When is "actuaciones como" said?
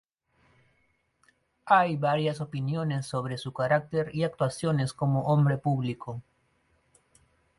4.23-5.25